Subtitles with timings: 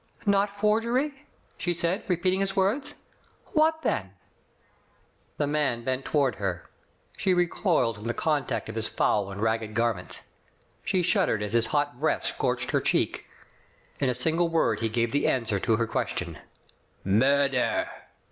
[0.25, 1.27] "Not forgery?
[1.59, 2.95] she said, repeating his words.
[3.53, 5.37] •'What then?*' Digitized by Google CLO.
[5.37, 6.69] GRAVES, 23$ The man bent toward her.
[7.19, 10.23] She recoiled from the contact of his foul and ragged garments.
[10.83, 13.27] She shuddered as his hot breath scorched her cheek.
[13.99, 16.39] In a single word he gave the answer to her question:
[17.03, 17.87] "Murder!"